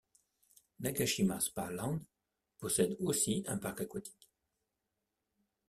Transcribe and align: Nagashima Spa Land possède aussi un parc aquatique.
Nagashima 0.79 1.39
Spa 1.39 1.69
Land 1.69 1.99
possède 2.57 2.97
aussi 3.01 3.43
un 3.45 3.59
parc 3.59 3.81
aquatique. 3.81 4.31